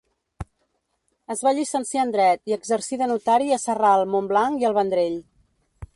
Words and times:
Es 1.33 1.43
va 1.47 1.53
llicenciar 1.57 2.05
en 2.07 2.15
dret 2.15 2.51
i 2.53 2.57
exercí 2.57 2.99
de 3.03 3.11
notari 3.13 3.55
a 3.59 3.61
Sarral, 3.67 4.07
Montblanc 4.15 4.65
i 4.65 4.69
el 4.71 4.79
Vendrell. 4.79 5.21